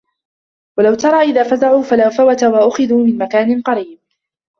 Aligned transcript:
وَلَو 0.77 0.95
تَرى 0.95 1.19
إِذ 1.21 1.49
فَزِعوا 1.51 1.83
فَلا 1.83 2.09
فَوتَ 2.09 2.43
وَأُخِذوا 2.43 3.03
مِن 3.07 3.17
مَكانٍ 3.17 3.61
قَريبٍ 3.61 3.99